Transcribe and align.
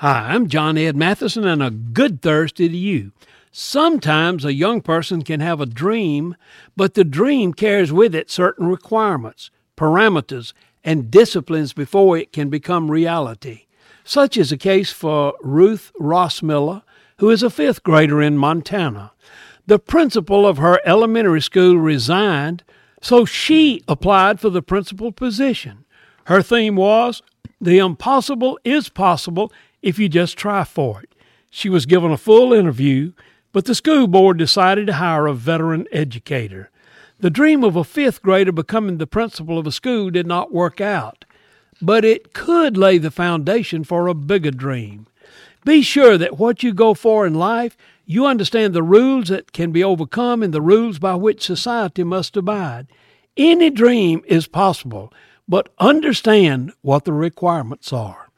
Hi, 0.00 0.32
I'm 0.32 0.48
John 0.48 0.78
Ed 0.78 0.96
Matheson, 0.96 1.46
and 1.46 1.62
a 1.62 1.70
good 1.70 2.22
Thursday 2.22 2.68
to 2.68 2.74
you. 2.74 3.12
Sometimes 3.52 4.46
a 4.46 4.54
young 4.54 4.80
person 4.80 5.20
can 5.20 5.40
have 5.40 5.60
a 5.60 5.66
dream, 5.66 6.36
but 6.74 6.94
the 6.94 7.04
dream 7.04 7.52
carries 7.52 7.92
with 7.92 8.14
it 8.14 8.30
certain 8.30 8.66
requirements, 8.66 9.50
parameters, 9.76 10.54
and 10.82 11.10
disciplines 11.10 11.74
before 11.74 12.16
it 12.16 12.32
can 12.32 12.48
become 12.48 12.90
reality. 12.90 13.66
Such 14.02 14.38
is 14.38 14.48
the 14.48 14.56
case 14.56 14.90
for 14.90 15.34
Ruth 15.42 15.92
Rossmiller, 16.00 16.80
who 17.18 17.28
is 17.28 17.42
a 17.42 17.50
fifth 17.50 17.82
grader 17.82 18.22
in 18.22 18.38
Montana. 18.38 19.12
The 19.66 19.78
principal 19.78 20.46
of 20.46 20.56
her 20.56 20.80
elementary 20.86 21.42
school 21.42 21.76
resigned, 21.76 22.64
so 23.02 23.26
she 23.26 23.82
applied 23.86 24.40
for 24.40 24.48
the 24.48 24.62
principal 24.62 25.12
position. 25.12 25.84
Her 26.24 26.40
theme 26.40 26.76
was 26.76 27.20
The 27.60 27.76
impossible 27.76 28.58
is 28.64 28.88
possible 28.88 29.52
if 29.82 29.98
you 29.98 30.08
just 30.08 30.36
try 30.36 30.64
for 30.64 31.02
it. 31.02 31.14
She 31.50 31.68
was 31.68 31.86
given 31.86 32.10
a 32.12 32.16
full 32.16 32.52
interview, 32.52 33.12
but 33.52 33.64
the 33.64 33.74
school 33.74 34.06
board 34.06 34.38
decided 34.38 34.86
to 34.86 34.94
hire 34.94 35.26
a 35.26 35.34
veteran 35.34 35.86
educator. 35.90 36.70
The 37.18 37.30
dream 37.30 37.64
of 37.64 37.76
a 37.76 37.84
fifth 37.84 38.22
grader 38.22 38.52
becoming 38.52 38.98
the 38.98 39.06
principal 39.06 39.58
of 39.58 39.66
a 39.66 39.72
school 39.72 40.10
did 40.10 40.26
not 40.26 40.52
work 40.54 40.80
out, 40.80 41.24
but 41.82 42.04
it 42.04 42.32
could 42.32 42.76
lay 42.76 42.98
the 42.98 43.10
foundation 43.10 43.84
for 43.84 44.06
a 44.06 44.14
bigger 44.14 44.50
dream. 44.50 45.06
Be 45.64 45.82
sure 45.82 46.16
that 46.16 46.38
what 46.38 46.62
you 46.62 46.72
go 46.72 46.94
for 46.94 47.26
in 47.26 47.34
life, 47.34 47.76
you 48.06 48.24
understand 48.24 48.72
the 48.72 48.82
rules 48.82 49.28
that 49.28 49.52
can 49.52 49.70
be 49.70 49.84
overcome 49.84 50.42
and 50.42 50.54
the 50.54 50.62
rules 50.62 50.98
by 50.98 51.14
which 51.14 51.44
society 51.44 52.04
must 52.04 52.36
abide. 52.36 52.86
Any 53.36 53.68
dream 53.68 54.22
is 54.26 54.48
possible, 54.48 55.12
but 55.46 55.68
understand 55.78 56.72
what 56.80 57.04
the 57.04 57.12
requirements 57.12 57.92
are. 57.92 58.29